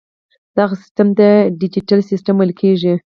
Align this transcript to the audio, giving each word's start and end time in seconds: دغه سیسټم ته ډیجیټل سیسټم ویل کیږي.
دغه 0.57 0.75
سیسټم 0.81 1.07
ته 1.17 1.27
ډیجیټل 1.59 1.99
سیسټم 2.11 2.35
ویل 2.37 2.53
کیږي. 2.61 2.93